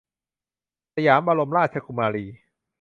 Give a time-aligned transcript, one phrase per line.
[0.95, 2.25] สยามบรมราชกุมารี